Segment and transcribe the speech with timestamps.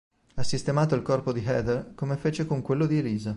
[0.33, 3.29] Ha sistemato il corpo di Heather come fece con quello di Elisa.